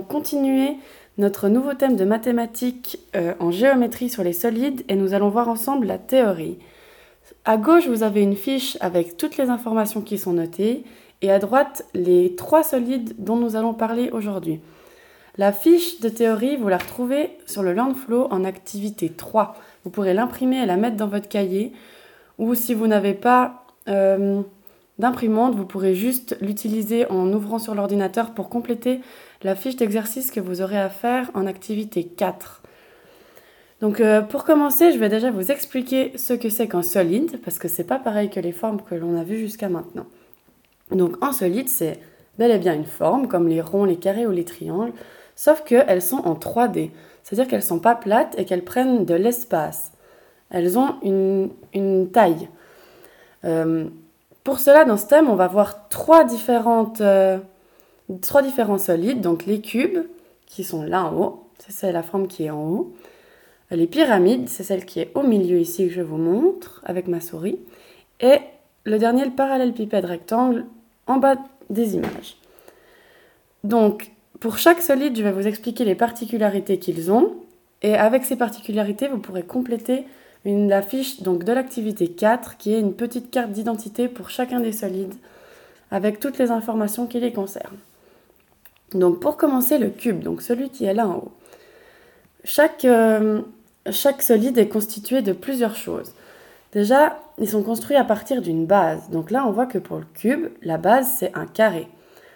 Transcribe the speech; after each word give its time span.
continuer 0.00 0.76
notre 1.18 1.48
nouveau 1.48 1.74
thème 1.74 1.96
de 1.96 2.04
mathématiques 2.04 2.98
euh, 3.14 3.34
en 3.40 3.50
géométrie 3.50 4.08
sur 4.08 4.22
les 4.22 4.32
solides 4.32 4.84
et 4.88 4.96
nous 4.96 5.14
allons 5.14 5.28
voir 5.28 5.48
ensemble 5.48 5.86
la 5.86 5.98
théorie. 5.98 6.58
À 7.44 7.56
gauche, 7.56 7.88
vous 7.88 8.02
avez 8.02 8.22
une 8.22 8.36
fiche 8.36 8.76
avec 8.80 9.16
toutes 9.16 9.36
les 9.36 9.50
informations 9.50 10.00
qui 10.00 10.18
sont 10.18 10.32
notées 10.32 10.84
et 11.22 11.30
à 11.30 11.38
droite, 11.38 11.84
les 11.94 12.34
trois 12.36 12.62
solides 12.62 13.14
dont 13.18 13.36
nous 13.36 13.56
allons 13.56 13.74
parler 13.74 14.10
aujourd'hui. 14.10 14.60
La 15.36 15.52
fiche 15.52 16.00
de 16.00 16.08
théorie, 16.08 16.56
vous 16.56 16.68
la 16.68 16.78
retrouvez 16.78 17.30
sur 17.46 17.62
le 17.62 17.72
Landflow 17.72 18.28
en 18.30 18.44
activité 18.44 19.10
3. 19.10 19.54
Vous 19.84 19.90
pourrez 19.90 20.14
l'imprimer 20.14 20.62
et 20.62 20.66
la 20.66 20.76
mettre 20.76 20.96
dans 20.96 21.06
votre 21.06 21.28
cahier 21.28 21.72
ou 22.38 22.54
si 22.54 22.74
vous 22.74 22.86
n'avez 22.86 23.14
pas 23.14 23.64
euh, 23.88 24.42
d'imprimante, 25.00 25.54
vous 25.54 25.66
pourrez 25.66 25.94
juste 25.94 26.36
l'utiliser 26.40 27.10
en 27.10 27.32
ouvrant 27.32 27.58
sur 27.58 27.74
l'ordinateur 27.74 28.32
pour 28.32 28.48
compléter 28.48 29.00
la 29.42 29.56
fiche 29.56 29.76
d'exercice 29.76 30.30
que 30.30 30.40
vous 30.40 30.62
aurez 30.62 30.78
à 30.78 30.88
faire 30.88 31.30
en 31.34 31.46
activité 31.46 32.04
4. 32.04 32.62
Donc 33.80 34.00
euh, 34.00 34.20
pour 34.20 34.44
commencer, 34.44 34.92
je 34.92 34.98
vais 34.98 35.08
déjà 35.08 35.30
vous 35.30 35.50
expliquer 35.50 36.16
ce 36.16 36.34
que 36.34 36.48
c'est 36.48 36.68
qu'un 36.68 36.82
solide, 36.82 37.40
parce 37.42 37.58
que 37.58 37.66
c'est 37.66 37.84
pas 37.84 37.98
pareil 37.98 38.30
que 38.30 38.40
les 38.40 38.52
formes 38.52 38.82
que 38.82 38.94
l'on 38.94 39.18
a 39.18 39.24
vues 39.24 39.38
jusqu'à 39.38 39.68
maintenant. 39.68 40.06
Donc 40.90 41.16
un 41.22 41.32
solide, 41.32 41.68
c'est 41.68 41.98
bel 42.38 42.50
et 42.50 42.58
bien 42.58 42.74
une 42.74 42.84
forme, 42.84 43.26
comme 43.28 43.48
les 43.48 43.60
ronds, 43.60 43.84
les 43.84 43.96
carrés 43.96 44.26
ou 44.26 44.30
les 44.30 44.44
triangles, 44.44 44.92
sauf 45.34 45.64
qu'elles 45.64 46.02
sont 46.02 46.22
en 46.26 46.34
3D, 46.34 46.90
c'est-à-dire 47.22 47.48
qu'elles 47.48 47.62
sont 47.62 47.80
pas 47.80 47.94
plates 47.94 48.34
et 48.38 48.44
qu'elles 48.44 48.64
prennent 48.64 49.04
de 49.04 49.14
l'espace. 49.14 49.92
Elles 50.50 50.78
ont 50.78 50.96
une, 51.02 52.10
taille. 52.10 52.48
Euh, 53.44 53.88
pour 54.44 54.58
cela, 54.58 54.84
dans 54.84 54.96
ce 54.96 55.06
thème, 55.06 55.28
on 55.28 55.34
va 55.34 55.48
voir 55.48 55.88
trois, 55.88 56.24
euh, 57.00 57.38
différents 58.08 58.78
solides. 58.78 59.20
Donc 59.20 59.46
les 59.46 59.60
cubes, 59.60 60.06
qui 60.46 60.64
sont 60.64 60.82
là 60.82 61.04
en 61.04 61.16
haut, 61.16 61.46
c'est 61.68 61.92
la 61.92 62.02
forme 62.02 62.26
qui 62.26 62.44
est 62.44 62.50
en 62.50 62.62
haut. 62.62 62.92
Les 63.70 63.86
pyramides, 63.86 64.48
c'est 64.48 64.64
celle 64.64 64.84
qui 64.84 64.98
est 64.98 65.12
au 65.14 65.22
milieu 65.22 65.60
ici 65.60 65.86
que 65.86 65.92
je 65.92 66.00
vous 66.00 66.16
montre 66.16 66.82
avec 66.84 67.06
ma 67.06 67.20
souris. 67.20 67.60
Et 68.20 68.38
le 68.84 68.98
dernier, 68.98 69.24
le 69.24 69.30
parallélépipède 69.30 70.04
rectangle, 70.04 70.66
en 71.06 71.18
bas 71.18 71.36
des 71.68 71.94
images. 71.94 72.36
Donc, 73.62 74.10
pour 74.40 74.58
chaque 74.58 74.80
solide, 74.80 75.16
je 75.16 75.22
vais 75.22 75.30
vous 75.32 75.46
expliquer 75.46 75.84
les 75.84 75.94
particularités 75.94 76.78
qu'ils 76.78 77.12
ont. 77.12 77.36
Et 77.82 77.94
avec 77.94 78.24
ces 78.24 78.36
particularités, 78.36 79.06
vous 79.06 79.18
pourrez 79.18 79.42
compléter 79.44 80.04
une, 80.44 80.68
la 80.68 80.82
fiche 80.82 81.22
donc, 81.22 81.44
de 81.44 81.52
l'activité 81.52 82.08
4 82.08 82.56
qui 82.56 82.74
est 82.74 82.80
une 82.80 82.94
petite 82.94 83.30
carte 83.30 83.52
d'identité 83.52 84.08
pour 84.08 84.30
chacun 84.30 84.60
des 84.60 84.72
solides 84.72 85.14
avec 85.90 86.20
toutes 86.20 86.38
les 86.38 86.50
informations 86.50 87.06
qui 87.06 87.20
les 87.20 87.32
concernent. 87.32 87.78
Donc 88.92 89.20
pour 89.20 89.36
commencer 89.36 89.78
le 89.78 89.90
cube, 89.90 90.20
donc 90.20 90.42
celui 90.42 90.70
qui 90.70 90.84
est 90.84 90.94
là 90.94 91.06
en 91.06 91.16
haut. 91.16 91.32
Chaque, 92.44 92.84
euh, 92.84 93.42
chaque 93.90 94.22
solide 94.22 94.58
est 94.58 94.68
constitué 94.68 95.22
de 95.22 95.32
plusieurs 95.32 95.76
choses. 95.76 96.14
Déjà, 96.72 97.20
ils 97.38 97.48
sont 97.48 97.62
construits 97.62 97.96
à 97.96 98.04
partir 98.04 98.40
d'une 98.42 98.66
base. 98.66 99.10
Donc 99.10 99.30
là, 99.30 99.46
on 99.46 99.50
voit 99.50 99.66
que 99.66 99.78
pour 99.78 99.98
le 99.98 100.06
cube, 100.14 100.48
la 100.62 100.78
base, 100.78 101.16
c'est 101.18 101.36
un 101.36 101.46
carré. 101.46 101.88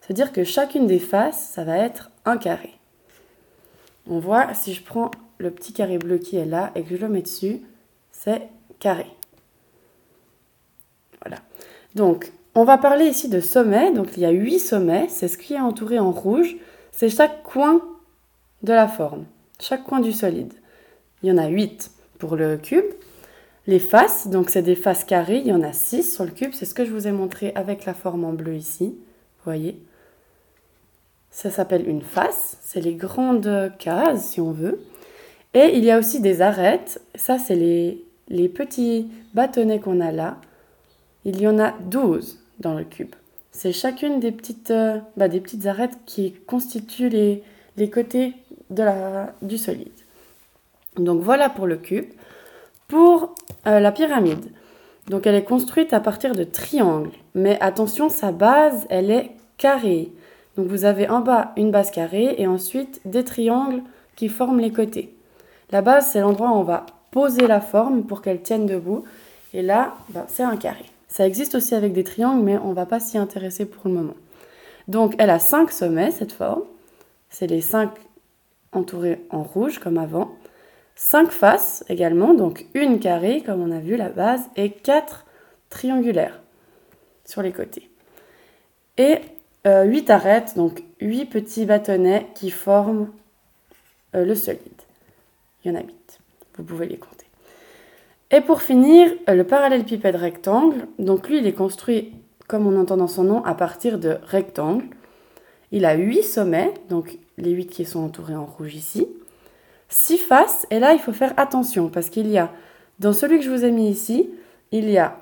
C'est-à-dire 0.00 0.32
que 0.32 0.44
chacune 0.44 0.86
des 0.86 0.98
faces, 0.98 1.50
ça 1.54 1.64
va 1.64 1.78
être 1.78 2.10
un 2.24 2.36
carré. 2.36 2.74
On 4.08 4.18
voit, 4.18 4.52
si 4.54 4.74
je 4.74 4.82
prends 4.82 5.10
le 5.38 5.50
petit 5.50 5.72
carré 5.72 5.98
bleu 5.98 6.18
qui 6.18 6.36
est 6.36 6.44
là 6.44 6.70
et 6.74 6.82
que 6.82 6.96
je 6.96 7.00
le 7.00 7.08
mets 7.08 7.22
dessus, 7.22 7.62
carré. 8.78 9.06
Voilà. 11.22 11.42
Donc, 11.94 12.32
on 12.54 12.64
va 12.64 12.78
parler 12.78 13.06
ici 13.06 13.28
de 13.28 13.40
sommets. 13.40 13.92
Donc, 13.92 14.16
il 14.16 14.22
y 14.22 14.26
a 14.26 14.30
huit 14.30 14.60
sommets. 14.60 15.06
C'est 15.08 15.28
ce 15.28 15.38
qui 15.38 15.54
est 15.54 15.60
entouré 15.60 15.98
en 15.98 16.10
rouge. 16.10 16.56
C'est 16.92 17.10
chaque 17.10 17.42
coin 17.42 17.82
de 18.62 18.72
la 18.72 18.88
forme, 18.88 19.26
chaque 19.60 19.84
coin 19.84 20.00
du 20.00 20.12
solide. 20.12 20.54
Il 21.22 21.28
y 21.28 21.32
en 21.32 21.38
a 21.38 21.48
huit 21.48 21.90
pour 22.18 22.36
le 22.36 22.56
cube. 22.56 22.86
Les 23.66 23.78
faces, 23.78 24.28
donc 24.28 24.48
c'est 24.48 24.62
des 24.62 24.76
faces 24.76 25.04
carrées, 25.04 25.38
il 25.38 25.48
y 25.48 25.52
en 25.52 25.62
a 25.62 25.72
six 25.72 26.14
sur 26.14 26.24
le 26.24 26.30
cube. 26.30 26.52
C'est 26.54 26.64
ce 26.64 26.74
que 26.74 26.84
je 26.84 26.92
vous 26.92 27.06
ai 27.06 27.12
montré 27.12 27.52
avec 27.54 27.84
la 27.84 27.94
forme 27.94 28.24
en 28.24 28.32
bleu 28.32 28.54
ici. 28.54 28.96
Voyez? 29.44 29.78
Ça 31.30 31.50
s'appelle 31.50 31.86
une 31.86 32.02
face. 32.02 32.56
C'est 32.62 32.80
les 32.80 32.94
grandes 32.94 33.72
cases, 33.78 34.30
si 34.30 34.40
on 34.40 34.52
veut. 34.52 34.80
Et 35.52 35.76
il 35.76 35.84
y 35.84 35.90
a 35.90 35.98
aussi 35.98 36.20
des 36.20 36.40
arêtes. 36.40 37.00
Ça, 37.14 37.38
c'est 37.38 37.56
les, 37.56 38.05
les 38.28 38.48
petits 38.48 39.10
bâtonnets 39.34 39.80
qu'on 39.80 40.00
a 40.00 40.12
là, 40.12 40.38
il 41.24 41.40
y 41.40 41.48
en 41.48 41.58
a 41.58 41.72
12 41.72 42.38
dans 42.60 42.74
le 42.74 42.84
cube. 42.84 43.14
C'est 43.52 43.72
chacune 43.72 44.20
des 44.20 44.32
petites, 44.32 44.70
euh, 44.70 44.98
bah, 45.16 45.28
des 45.28 45.40
petites 45.40 45.66
arêtes 45.66 45.98
qui 46.04 46.32
constituent 46.46 47.08
les, 47.08 47.42
les 47.76 47.90
côtés 47.90 48.34
de 48.70 48.82
la, 48.82 49.34
du 49.42 49.58
solide. 49.58 49.92
Donc 50.96 51.22
voilà 51.22 51.48
pour 51.48 51.66
le 51.66 51.76
cube. 51.76 52.06
Pour 52.88 53.34
euh, 53.66 53.80
la 53.80 53.90
pyramide, 53.90 54.52
donc 55.08 55.26
elle 55.26 55.34
est 55.34 55.44
construite 55.44 55.92
à 55.92 56.00
partir 56.00 56.34
de 56.34 56.44
triangles. 56.44 57.10
Mais 57.34 57.58
attention, 57.60 58.08
sa 58.08 58.30
base, 58.30 58.86
elle 58.90 59.10
est 59.10 59.32
carrée. 59.58 60.12
Donc 60.56 60.68
vous 60.68 60.84
avez 60.84 61.08
en 61.08 61.20
bas 61.20 61.52
une 61.56 61.70
base 61.70 61.90
carrée 61.90 62.36
et 62.38 62.46
ensuite 62.46 63.00
des 63.04 63.24
triangles 63.24 63.82
qui 64.14 64.28
forment 64.28 64.60
les 64.60 64.72
côtés. 64.72 65.14
La 65.70 65.82
base, 65.82 66.10
c'est 66.10 66.20
l'endroit 66.20 66.50
où 66.50 66.54
on 66.54 66.62
va 66.62 66.86
poser 67.16 67.46
la 67.46 67.62
forme 67.62 68.02
pour 68.02 68.20
qu'elle 68.20 68.42
tienne 68.42 68.66
debout. 68.66 69.04
Et 69.54 69.62
là, 69.62 69.94
ben, 70.10 70.26
c'est 70.28 70.42
un 70.42 70.58
carré. 70.58 70.84
Ça 71.08 71.26
existe 71.26 71.54
aussi 71.54 71.74
avec 71.74 71.94
des 71.94 72.04
triangles, 72.04 72.44
mais 72.44 72.58
on 72.58 72.68
ne 72.68 72.74
va 72.74 72.84
pas 72.84 73.00
s'y 73.00 73.16
intéresser 73.16 73.64
pour 73.64 73.88
le 73.88 73.94
moment. 73.94 74.16
Donc, 74.86 75.14
elle 75.16 75.30
a 75.30 75.38
cinq 75.38 75.72
sommets, 75.72 76.10
cette 76.10 76.32
forme. 76.32 76.64
C'est 77.30 77.46
les 77.46 77.62
cinq 77.62 77.88
entourés 78.72 79.24
en 79.30 79.42
rouge, 79.42 79.78
comme 79.78 79.96
avant. 79.96 80.32
Cinq 80.94 81.30
faces 81.30 81.86
également, 81.88 82.34
donc 82.34 82.66
une 82.74 83.00
carrée, 83.00 83.40
comme 83.40 83.62
on 83.62 83.70
a 83.70 83.80
vu 83.80 83.96
la 83.96 84.10
base, 84.10 84.42
et 84.54 84.70
quatre 84.70 85.24
triangulaires 85.70 86.42
sur 87.24 87.40
les 87.40 87.52
côtés. 87.52 87.88
Et 88.98 89.20
euh, 89.66 89.84
huit 89.84 90.10
arêtes, 90.10 90.52
donc 90.54 90.82
huit 91.00 91.24
petits 91.24 91.64
bâtonnets 91.64 92.26
qui 92.34 92.50
forment 92.50 93.08
euh, 94.14 94.26
le 94.26 94.34
solide. 94.34 94.60
Il 95.64 95.72
y 95.72 95.74
en 95.74 95.78
a 95.78 95.82
huit. 95.82 96.20
Vous 96.56 96.64
pouvez 96.64 96.86
les 96.86 96.96
compter. 96.96 97.26
Et 98.30 98.40
pour 98.40 98.62
finir, 98.62 99.12
le 99.28 99.44
parallélépipède 99.44 100.16
rectangle. 100.16 100.88
Donc 100.98 101.28
lui, 101.28 101.38
il 101.38 101.46
est 101.46 101.52
construit, 101.52 102.12
comme 102.48 102.66
on 102.66 102.78
entend 102.80 102.96
dans 102.96 103.06
son 103.06 103.24
nom, 103.24 103.44
à 103.44 103.54
partir 103.54 103.98
de 103.98 104.18
rectangles. 104.24 104.86
Il 105.72 105.84
a 105.84 105.94
huit 105.94 106.22
sommets, 106.22 106.74
donc 106.88 107.18
les 107.38 107.50
huit 107.50 107.66
qui 107.66 107.84
sont 107.84 108.00
entourés 108.00 108.36
en 108.36 108.46
rouge 108.46 108.74
ici. 108.74 109.06
Six 109.88 110.18
faces, 110.18 110.66
et 110.70 110.80
là, 110.80 110.94
il 110.94 110.98
faut 110.98 111.12
faire 111.12 111.34
attention 111.36 111.88
parce 111.88 112.10
qu'il 112.10 112.28
y 112.28 112.38
a, 112.38 112.50
dans 112.98 113.12
celui 113.12 113.38
que 113.38 113.44
je 113.44 113.50
vous 113.50 113.64
ai 113.64 113.70
mis 113.70 113.88
ici, 113.88 114.30
il 114.72 114.90
y 114.90 114.98
a 114.98 115.18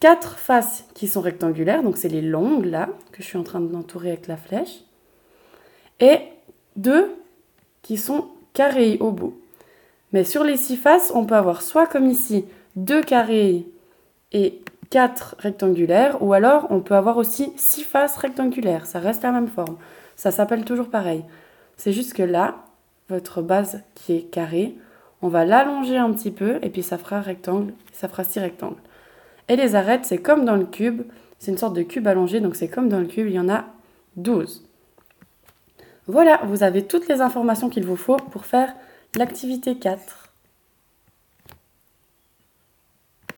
quatre 0.00 0.38
faces 0.38 0.84
qui 0.94 1.06
sont 1.06 1.20
rectangulaires, 1.20 1.82
donc 1.82 1.96
c'est 1.96 2.08
les 2.08 2.22
longues 2.22 2.64
là, 2.64 2.88
que 3.12 3.22
je 3.22 3.28
suis 3.28 3.38
en 3.38 3.44
train 3.44 3.60
d'entourer 3.60 4.08
avec 4.08 4.26
la 4.26 4.36
flèche, 4.36 4.80
et 6.00 6.18
deux 6.76 7.14
qui 7.82 7.96
sont 7.96 8.28
carrées 8.52 8.96
au 9.00 9.12
bout. 9.12 9.39
Mais 10.12 10.24
sur 10.24 10.44
les 10.44 10.56
six 10.56 10.76
faces, 10.76 11.12
on 11.14 11.24
peut 11.24 11.36
avoir 11.36 11.62
soit 11.62 11.86
comme 11.86 12.06
ici, 12.06 12.44
deux 12.76 13.02
carrés 13.02 13.66
et 14.32 14.60
quatre 14.90 15.36
rectangulaires, 15.38 16.20
ou 16.22 16.32
alors 16.32 16.66
on 16.70 16.80
peut 16.80 16.94
avoir 16.94 17.16
aussi 17.16 17.52
six 17.56 17.84
faces 17.84 18.16
rectangulaires. 18.16 18.86
Ça 18.86 18.98
reste 18.98 19.22
la 19.22 19.32
même 19.32 19.48
forme. 19.48 19.76
Ça 20.16 20.30
s'appelle 20.30 20.64
toujours 20.64 20.88
pareil. 20.88 21.24
C'est 21.76 21.92
juste 21.92 22.12
que 22.12 22.22
là, 22.22 22.56
votre 23.08 23.40
base 23.42 23.82
qui 23.94 24.14
est 24.14 24.22
carrée, 24.22 24.76
on 25.22 25.28
va 25.28 25.44
l'allonger 25.44 25.96
un 25.96 26.12
petit 26.12 26.30
peu 26.30 26.58
et 26.62 26.70
puis 26.70 26.82
ça 26.82 26.98
fera 26.98 27.20
rectangle, 27.20 27.72
ça 27.92 28.08
fera 28.08 28.24
six 28.24 28.40
rectangles. 28.40 28.80
Et 29.48 29.56
les 29.56 29.74
arêtes, 29.74 30.04
c'est 30.04 30.18
comme 30.18 30.44
dans 30.44 30.56
le 30.56 30.64
cube, 30.64 31.02
c'est 31.38 31.50
une 31.50 31.58
sorte 31.58 31.74
de 31.74 31.82
cube 31.82 32.06
allongé, 32.06 32.40
donc 32.40 32.56
c'est 32.56 32.68
comme 32.68 32.88
dans 32.88 33.00
le 33.00 33.06
cube, 33.06 33.26
il 33.28 33.34
y 33.34 33.40
en 33.40 33.48
a 33.48 33.64
12. 34.16 34.64
Voilà, 36.06 36.40
vous 36.44 36.62
avez 36.62 36.84
toutes 36.86 37.08
les 37.08 37.20
informations 37.20 37.68
qu'il 37.68 37.84
vous 37.84 37.96
faut 37.96 38.16
pour 38.16 38.44
faire 38.44 38.74
L'activité 39.16 39.76
4. 39.76 40.29